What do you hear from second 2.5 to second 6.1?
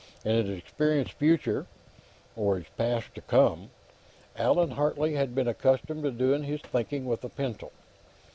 his past to come Allan Hartley had been accustomed to